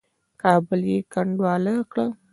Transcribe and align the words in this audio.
کابل 0.41 0.81
یې 0.91 0.99
کنډواله 1.13 1.75
کړ. 1.91 1.97